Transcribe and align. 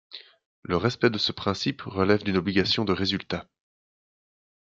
Le 0.63 0.77
respect 0.77 1.11
de 1.11 1.19
ce 1.19 1.31
principe 1.31 1.83
relève 1.83 2.23
d'une 2.23 2.37
obligation 2.37 2.85
de 2.85 2.91
résultat. 2.91 3.45